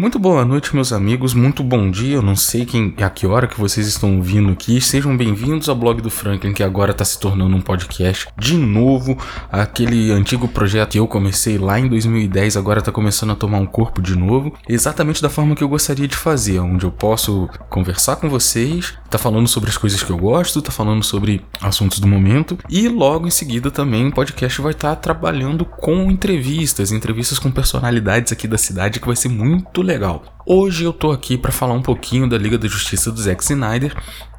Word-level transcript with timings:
Muito 0.00 0.16
boa 0.16 0.44
noite, 0.44 0.76
meus 0.76 0.92
amigos. 0.92 1.34
Muito 1.34 1.60
bom 1.64 1.90
dia. 1.90 2.14
Eu 2.14 2.22
não 2.22 2.36
sei 2.36 2.64
quem, 2.64 2.94
a 2.98 3.10
que 3.10 3.26
hora 3.26 3.48
que 3.48 3.58
vocês 3.58 3.84
estão 3.88 4.22
vindo 4.22 4.52
aqui. 4.52 4.80
Sejam 4.80 5.16
bem-vindos 5.16 5.68
ao 5.68 5.74
blog 5.74 6.00
do 6.00 6.08
Franklin, 6.08 6.52
que 6.52 6.62
agora 6.62 6.92
está 6.92 7.04
se 7.04 7.18
tornando 7.18 7.56
um 7.56 7.60
podcast. 7.60 8.28
De 8.38 8.56
novo, 8.56 9.18
aquele 9.50 10.12
antigo 10.12 10.46
projeto 10.46 10.92
que 10.92 11.00
eu 11.00 11.08
comecei 11.08 11.58
lá 11.58 11.80
em 11.80 11.88
2010 11.88 12.56
agora 12.56 12.78
está 12.78 12.92
começando 12.92 13.32
a 13.32 13.34
tomar 13.34 13.58
um 13.58 13.66
corpo 13.66 14.00
de 14.00 14.16
novo, 14.16 14.54
exatamente 14.68 15.20
da 15.20 15.28
forma 15.28 15.56
que 15.56 15.64
eu 15.64 15.68
gostaria 15.68 16.06
de 16.06 16.16
fazer, 16.16 16.60
onde 16.60 16.86
eu 16.86 16.92
posso 16.92 17.50
conversar 17.68 18.14
com 18.14 18.28
vocês, 18.28 18.94
tá 19.10 19.18
falando 19.18 19.48
sobre 19.48 19.70
as 19.70 19.76
coisas 19.76 20.02
que 20.02 20.10
eu 20.10 20.18
gosto, 20.18 20.62
tá 20.62 20.70
falando 20.70 21.02
sobre 21.02 21.44
assuntos 21.60 21.98
do 21.98 22.06
momento 22.06 22.58
e 22.68 22.88
logo 22.88 23.26
em 23.26 23.30
seguida 23.30 23.70
também 23.70 24.08
o 24.08 24.12
podcast 24.12 24.60
vai 24.60 24.72
estar 24.72 24.94
tá 24.94 24.96
trabalhando 24.96 25.64
com 25.64 26.10
entrevistas, 26.10 26.92
entrevistas 26.92 27.38
com 27.38 27.50
personalidades 27.50 28.32
aqui 28.32 28.46
da 28.46 28.58
cidade 28.58 29.00
que 29.00 29.06
vai 29.06 29.16
ser 29.16 29.28
muito 29.28 29.82
legal. 29.82 30.37
Hoje 30.50 30.82
eu 30.82 30.94
tô 30.94 31.12
aqui 31.12 31.36
para 31.36 31.52
falar 31.52 31.74
um 31.74 31.82
pouquinho 31.82 32.26
da 32.26 32.38
Liga 32.38 32.56
da 32.56 32.66
Justiça 32.66 33.12
do 33.12 33.20
Zack 33.20 33.44
Snyder, 33.44 33.94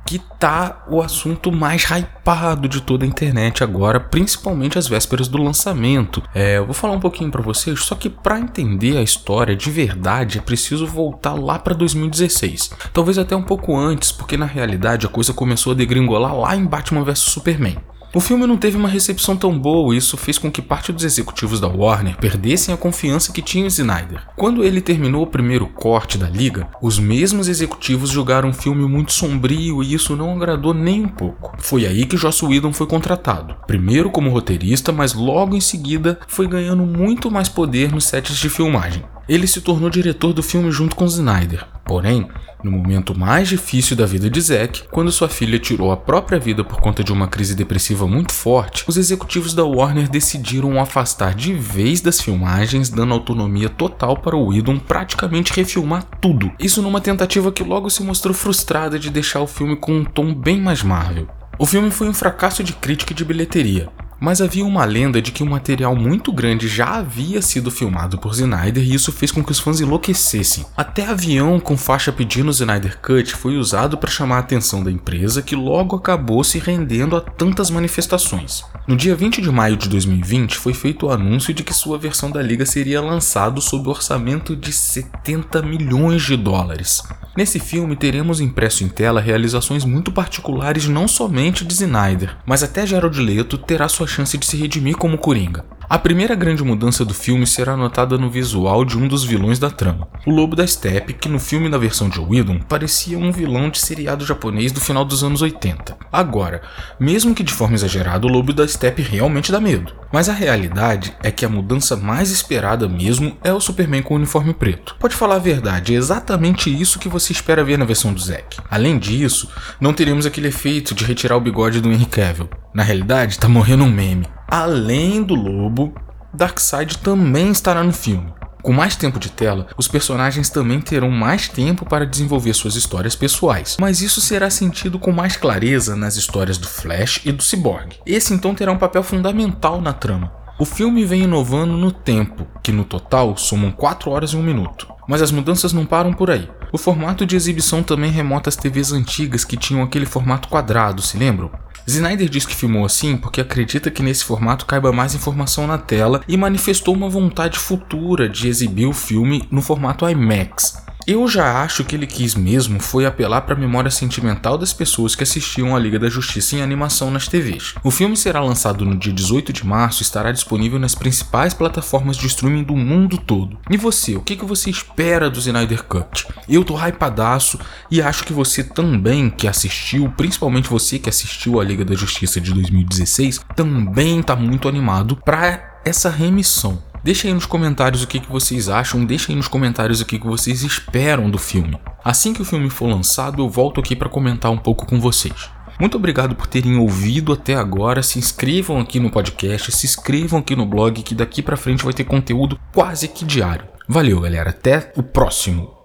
que 0.07 0.17
tá 0.39 0.83
o 0.89 1.03
assunto 1.03 1.51
mais 1.51 1.83
hypado 1.83 2.67
de 2.67 2.81
toda 2.81 3.05
a 3.05 3.07
internet 3.07 3.63
agora, 3.63 3.99
principalmente 3.99 4.79
às 4.79 4.87
vésperas 4.87 5.27
do 5.27 5.37
lançamento. 5.37 6.23
É, 6.33 6.57
eu 6.57 6.65
vou 6.65 6.73
falar 6.73 6.93
um 6.93 6.99
pouquinho 6.99 7.29
para 7.29 7.43
vocês, 7.43 7.79
só 7.81 7.93
que 7.93 8.09
para 8.09 8.39
entender 8.39 8.97
a 8.97 9.03
história 9.03 9.55
de 9.55 9.69
verdade 9.69 10.39
é 10.39 10.41
preciso 10.41 10.87
voltar 10.87 11.35
lá 11.35 11.59
para 11.59 11.75
2016. 11.75 12.71
Talvez 12.91 13.19
até 13.19 13.35
um 13.35 13.43
pouco 13.43 13.77
antes, 13.77 14.11
porque 14.11 14.35
na 14.35 14.47
realidade 14.47 15.05
a 15.05 15.09
coisa 15.09 15.31
começou 15.31 15.73
a 15.73 15.75
degringolar 15.75 16.35
lá 16.35 16.55
em 16.55 16.65
Batman 16.65 17.03
vs 17.03 17.19
Superman. 17.19 17.77
O 18.11 18.19
filme 18.19 18.47
não 18.47 18.57
teve 18.57 18.75
uma 18.75 18.89
recepção 18.89 19.37
tão 19.37 19.57
boa 19.57 19.93
e 19.93 19.97
isso 19.99 20.17
fez 20.17 20.39
com 20.39 20.51
que 20.51 20.63
parte 20.63 20.91
dos 20.91 21.03
executivos 21.03 21.59
da 21.59 21.67
Warner 21.67 22.17
perdessem 22.17 22.73
a 22.73 22.77
confiança 22.77 23.31
que 23.31 23.39
tinham 23.39 23.66
em 23.66 23.67
Snyder. 23.67 24.23
Quando 24.35 24.63
ele 24.63 24.81
terminou 24.81 25.21
o 25.21 25.27
primeiro 25.27 25.67
corte 25.67 26.17
da 26.17 26.27
liga, 26.27 26.67
os 26.81 26.97
mesmos 26.97 27.47
executivos 27.47 28.09
julgaram 28.09 28.49
um 28.49 28.53
filme 28.53 28.83
muito 28.88 29.13
sombrio 29.13 29.83
e 29.83 29.93
isso 29.93 30.16
não 30.16 30.35
agradou 30.35 30.73
nem 30.73 31.05
um 31.05 31.07
pouco. 31.07 31.55
Foi 31.59 31.85
aí 31.85 32.03
que 32.03 32.17
Joss 32.17 32.43
Whedon 32.43 32.73
foi 32.73 32.88
contratado, 32.88 33.55
primeiro 33.67 34.09
como 34.09 34.31
roteirista, 34.31 34.91
mas 34.91 35.13
logo 35.13 35.55
em 35.55 35.61
seguida 35.61 36.19
foi 36.27 36.47
ganhando 36.47 36.83
muito 36.83 37.29
mais 37.29 37.47
poder 37.47 37.91
nos 37.91 38.05
sets 38.05 38.38
de 38.38 38.49
filmagem. 38.49 39.03
Ele 39.30 39.45
se 39.45 39.61
tornou 39.61 39.91
diretor 39.91 40.33
do 40.33 40.41
filme 40.41 40.72
junto 40.72 40.95
com 40.95 41.05
Snyder. 41.05 41.63
Porém, 41.85 42.27
no 42.63 42.72
momento 42.72 43.17
mais 43.17 43.47
difícil 43.47 43.95
da 43.95 44.08
vida 44.08 44.27
de 44.27 44.41
Zack, 44.41 44.88
quando 44.89 45.11
sua 45.11 45.30
filha 45.30 45.59
tirou 45.59 45.91
a 45.91 45.97
própria 45.97 46.39
vida 46.39 46.63
por 46.63 46.81
conta 46.81 47.03
de 47.03 47.13
uma 47.13 47.27
crise 47.27 47.53
depressiva 47.53 48.07
muito 48.07 48.33
forte, 48.33 48.83
os 48.88 48.97
executivos 48.97 49.53
da 49.53 49.63
Warner 49.63 50.09
decidiram 50.09 50.81
afastar 50.81 51.35
de 51.35 51.53
vez 51.53 52.02
das 52.02 52.19
filmagens, 52.19 52.89
dando 52.89 53.13
autonomia 53.13 53.69
total 53.69 54.17
para 54.17 54.35
o 54.35 54.47
Whedon 54.47 54.80
praticamente 54.80 55.53
refilmar 55.53 56.03
tudo. 56.19 56.52
Isso 56.59 56.81
numa 56.81 57.00
tentativa 57.00 57.52
que 57.52 57.63
logo 57.63 57.88
se 57.91 58.02
mostrou 58.02 58.33
frustrada 58.33 58.97
de 58.97 59.11
deixar 59.11 59.41
o 59.41 59.47
filme 59.47 59.75
com 59.75 59.94
um 59.94 60.03
tom 60.03 60.33
bem 60.33 60.59
mais 60.59 60.81
Marvel. 60.81 61.27
O 61.59 61.67
filme 61.67 61.91
foi 61.91 62.09
um 62.09 62.13
fracasso 62.13 62.63
de 62.63 62.73
crítica 62.73 63.13
e 63.13 63.16
de 63.16 63.25
bilheteria, 63.25 63.89
mas 64.20 64.42
havia 64.42 64.66
uma 64.66 64.86
lenda 64.86 65.22
de 65.22 65.31
que 65.31 65.44
um 65.44 65.50
material 65.50 65.95
muito 65.95 66.31
grande 66.31 66.67
já 66.67 66.98
havia 66.98 67.42
sido 67.42 67.72
filmado 67.72 68.17
por 68.17 68.34
Snyder 68.34 68.84
e 68.84 68.94
isso 68.94 69.12
fez 69.12 69.31
com 69.31 69.44
que 69.44 69.52
os 69.52 69.59
fãs 69.59 69.80
enlouquecessem. 69.80 70.66
Até 70.75 71.06
avião 71.06 71.59
com 71.59 71.78
faixa 71.78 72.12
pedindo 72.12 72.52
Snyder 72.52 73.00
Cut 73.02 73.36
foi 73.36 73.58
usado 73.58 73.97
para 73.97 74.09
chamar 74.09 74.38
a 74.38 74.40
atenção 74.40 74.84
da 74.84 74.92
empresa, 74.92 75.42
que 75.42 75.56
logo 75.56 75.95
acabou 75.95 76.44
se 76.44 76.59
rendendo 76.59 77.16
a 77.16 77.22
tantas 77.22 77.70
manifestações. 77.70 78.64
No 78.88 78.97
dia 78.97 79.16
20 79.16 79.42
de 79.42 79.52
maio 79.52 79.78
de 79.78 79.88
2020 79.88 80.58
foi 80.58 80.73
feito 80.73 81.06
o 81.06 81.12
anúncio 81.12 81.53
de 81.53 81.64
que 81.64 81.73
sua 81.73 81.97
versão 81.97 82.31
da 82.31 82.42
liga 82.42 82.66
seria 82.66 83.02
lançado 83.02 83.62
sob 83.62 83.88
orçamento 83.88 84.56
de 84.56 84.73
70 84.73 85.62
milhões 85.62 86.23
de 86.23 86.36
dólares. 86.36 87.03
Nesse 87.38 87.59
filme 87.59 87.96
teremos 87.96 88.41
impresso 88.41 88.84
em 88.84 88.90
tela 88.90 89.22
realizações 89.22 89.85
muito 89.85 90.12
particulares 90.12 90.88
não 90.88 91.08
somente 91.08 91.63
de 91.63 91.74
Snyder, 91.74 92.35
mas 92.46 92.63
até 92.63 92.85
Gerald 92.85 93.18
Leto 93.22 93.58
terá 93.58 93.88
sua 93.88 94.08
chance 94.09 94.38
de 94.38 94.46
se 94.46 94.58
redimir 94.58 94.97
como 94.97 95.20
Coringa. 95.20 95.64
A 95.89 95.97
primeira 95.97 96.35
grande 96.35 96.63
mudança 96.63 97.03
do 97.03 97.16
filme 97.16 97.47
será 97.47 97.75
notada 97.75 98.16
no 98.16 98.29
visual 98.29 98.85
de 98.85 98.95
um 98.95 99.07
dos 99.07 99.23
vilões 99.23 99.57
da 99.57 99.72
trama, 99.72 100.07
o 100.23 100.29
Lobo 100.29 100.55
da 100.55 100.67
Steppe, 100.67 101.13
que 101.13 101.27
no 101.27 101.39
filme 101.39 101.67
na 101.67 101.79
versão 101.79 102.07
de 102.07 102.19
Whedon 102.19 102.59
parecia 102.59 103.17
um 103.17 103.31
vilão 103.31 103.72
de 103.72 103.79
seriado 103.79 104.23
japonês 104.23 104.72
do 104.72 104.79
final 104.79 105.03
dos 105.03 105.23
anos 105.23 105.41
80. 105.41 105.97
Agora, 106.11 106.61
mesmo 106.99 107.33
que 107.33 107.41
de 107.41 107.51
forma 107.51 107.73
exagerada, 107.73 108.28
o 108.28 108.29
Lobo 108.29 108.53
da 108.53 108.67
Steppe 108.67 109.01
realmente 109.01 109.51
dá 109.51 109.59
medo. 109.59 109.91
Mas 110.13 110.29
a 110.29 110.33
realidade 110.33 111.11
é 111.23 111.31
que 111.31 111.44
a 111.44 111.49
mudança 111.49 111.95
mais 111.95 112.29
esperada 112.29 112.88
mesmo 112.88 113.35
é 113.44 113.51
o 113.51 113.59
Superman 113.59 114.03
com 114.03 114.13
o 114.13 114.17
uniforme 114.17 114.53
preto. 114.53 114.95
Pode 114.99 115.16
falar 115.16 115.38
a 115.38 115.39
verdade, 115.39 115.95
é 115.95 115.97
exatamente 115.97 116.69
isso 116.69 116.99
que 116.99 117.09
você 117.09 117.33
espera 117.33 117.63
ver 117.63 117.79
na 117.79 117.85
versão 117.85 118.13
do 118.13 118.22
Zack. 118.22 118.57
Além 118.69 118.99
disso, 118.99 119.49
não 119.81 119.91
teremos 119.91 120.28
aquele 120.28 120.49
efeito 120.49 120.94
de 120.94 121.03
retirar 121.03 121.35
o 121.35 121.41
bigode 121.41 121.81
do 121.81 121.91
Henry 121.91 122.05
Cavill. 122.05 122.47
Na 122.75 122.83
realidade, 122.83 123.39
tá 123.39 123.49
morrendo 123.49 123.83
um 123.85 123.91
meme. 123.91 124.28
Além 124.51 125.21
do 125.21 125.35
lobo, 125.35 125.93
Darkseid 126.33 126.97
também 126.97 127.51
estará 127.51 127.83
no 127.83 127.93
filme. 127.93 128.33
Com 128.63 128.73
mais 128.73 128.95
tempo 128.95 129.19
de 129.19 129.29
tela, 129.31 129.67
os 129.77 129.87
personagens 129.87 130.49
também 130.49 130.81
terão 130.81 131.11
mais 131.11 131.47
tempo 131.47 131.85
para 131.85 132.05
desenvolver 132.05 132.53
suas 132.53 132.75
histórias 132.75 133.15
pessoais, 133.15 133.77
mas 133.79 134.01
isso 134.01 134.19
será 134.19 134.49
sentido 134.49 134.97
com 134.97 135.11
mais 135.11 135.37
clareza 135.37 135.95
nas 135.95 136.17
histórias 136.17 136.57
do 136.57 136.67
Flash 136.67 137.21
e 137.25 137.31
do 137.31 137.43
Cyborg. 137.43 137.97
Esse 138.05 138.33
então 138.33 138.55
terá 138.55 138.71
um 138.71 138.77
papel 138.77 139.03
fundamental 139.03 139.79
na 139.79 139.93
trama. 139.93 140.33
O 140.59 140.66
filme 140.66 141.05
vem 141.05 141.23
inovando 141.23 141.77
no 141.77 141.91
tempo, 141.91 142.45
que 142.63 142.71
no 142.71 142.83
total 142.83 143.37
somam 143.37 143.71
4 143.71 144.09
horas 144.11 144.31
e 144.31 144.35
1 144.35 144.41
minuto. 144.41 144.98
Mas 145.09 145.24
as 145.24 145.31
mudanças 145.31 145.74
não 145.74 145.88
param 145.88 146.14
por 146.14 146.30
aí. 146.30 146.47
O 146.72 146.78
formato 146.78 147.25
de 147.25 147.36
exibição 147.36 147.81
também 147.81 148.12
remota 148.12 148.47
as 148.47 148.56
TVs 148.56 148.92
antigas 148.92 149.44
que 149.44 149.58
tinham 149.58 149.81
aquele 149.81 150.06
formato 150.06 150.47
quadrado, 150.47 151.02
se 151.02 151.18
lembram? 151.18 151.50
Snyder 151.88 152.30
diz 152.30 152.46
que 152.46 152.56
filmou 152.56 152.86
assim 152.86 153.18
porque 153.18 153.42
acredita 153.42 153.90
que 153.90 154.03
nesse 154.03 154.24
formato 154.24 154.68
caiba 154.68 154.92
mais 154.92 155.16
informação 155.16 155.66
na 155.66 155.80
tela 155.80 156.22
e 156.28 156.38
manifestou 156.38 156.94
uma 156.94 157.09
vontade 157.09 157.58
futura 157.58 158.30
de 158.30 158.47
exibir 158.47 158.86
o 158.86 158.94
filme 158.94 159.47
no 159.50 159.64
formato 159.64 160.08
IMAX. 160.08 160.78
Eu 161.09 161.28
já 161.28 161.64
acho 161.64 161.84
que 161.84 161.96
ele 161.96 162.06
quis 162.06 162.36
mesmo 162.36 162.80
foi 162.80 163.03
apelar 163.03 163.42
para 163.42 163.56
a 163.56 163.58
memória 163.58 163.90
sentimental 163.90 164.59
das 164.59 164.72
pessoas 164.72 165.16
que 165.16 165.24
assistiam 165.24 165.75
a 165.75 165.80
Liga 165.80 165.97
da 165.97 166.08
Justiça 166.08 166.56
em 166.56 166.62
animação 166.62 167.09
nas 167.09 167.28
TVs. 167.28 167.74
O 167.84 167.90
filme 167.90 168.16
será 168.16 168.40
lançado 168.42 168.86
no 168.86 168.96
dia 168.96 169.12
18 169.12 169.52
de 169.52 169.66
março 169.66 170.03
e 170.03 170.06
estará 170.06 170.31
disponível 170.31 170.78
nas 170.78 170.94
principais 170.94 171.52
plataformas 171.52 172.16
de 172.16 172.28
streaming 172.28 172.62
do 172.62 172.75
mundo 172.75 173.18
todo. 173.18 173.58
E 173.72 173.75
você, 173.75 174.18
o 174.18 174.22
que, 174.22 174.36
você 174.36 174.70
espera 174.70 175.31
do 175.31 175.40
Snyder 175.40 175.84
Cut? 175.84 176.28
Eu 176.47 176.64
tô 176.64 176.75
hypadaço 176.75 177.59
e 177.90 178.03
acho 178.03 178.24
que 178.24 178.31
você 178.31 178.64
também 178.64 179.31
que 179.31 179.47
assistiu, 179.47 180.14
principalmente 180.16 180.70
você 180.70 181.00
que 181.00 181.09
assistiu 181.09 181.59
a 181.59 181.64
Liga 181.64 181.84
da 181.84 181.96
Justiça 181.96 182.40
de 182.40 182.53
2016, 182.53 183.41
também 183.56 184.22
tá 184.22 184.36
muito 184.36 184.70
animado 184.70 185.16
para 185.16 185.81
essa 185.84 186.08
remissão. 186.08 186.84
Deixa 187.03 187.27
aí 187.27 187.33
nos 187.33 187.45
comentários 187.45 188.03
o 188.03 188.07
que, 188.07 188.19
que 188.19 188.31
vocês 188.31 188.67
acham, 188.69 189.05
deixa 189.05 189.31
aí 189.31 189.35
nos 189.35 189.47
comentários 189.47 190.01
o 190.01 190.05
que, 190.05 190.19
que 190.19 190.27
vocês 190.27 190.63
esperam 190.63 191.29
do 191.29 191.37
filme. 191.37 191.79
Assim 192.03 192.33
que 192.33 192.41
o 192.41 192.45
filme 192.45 192.69
for 192.69 192.87
lançado, 192.87 193.41
eu 193.41 193.49
volto 193.49 193.79
aqui 193.79 193.95
para 193.95 194.09
comentar 194.09 194.51
um 194.51 194.57
pouco 194.57 194.85
com 194.85 194.99
vocês. 194.99 195.49
Muito 195.79 195.95
obrigado 195.95 196.35
por 196.35 196.45
terem 196.45 196.77
ouvido 196.77 197.31
até 197.31 197.55
agora. 197.55 198.03
Se 198.03 198.19
inscrevam 198.19 198.79
aqui 198.79 198.99
no 198.99 199.09
podcast, 199.09 199.71
se 199.71 199.85
inscrevam 199.85 200.39
aqui 200.39 200.53
no 200.53 200.65
blog, 200.65 201.01
que 201.01 201.15
daqui 201.15 201.41
para 201.41 201.55
frente 201.55 201.85
vai 201.85 201.93
ter 201.93 202.03
conteúdo 202.03 202.59
quase 202.73 203.07
que 203.07 203.23
diário. 203.23 203.66
Valeu, 203.87 204.19
galera. 204.19 204.49
Até 204.49 204.91
o 204.97 205.01
próximo. 205.01 205.79